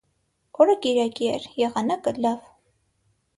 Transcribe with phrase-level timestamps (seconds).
[0.63, 2.49] Օրը կիրակի էր, եղանակը՝ լավ.